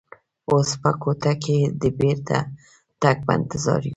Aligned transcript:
اوس 0.51 0.69
په 0.81 0.89
کوټه 1.01 1.33
کې 1.43 1.59
د 1.81 1.83
بېرته 1.99 2.37
تګ 3.01 3.17
په 3.25 3.31
انتظار 3.39 3.81
یو. 3.83 3.89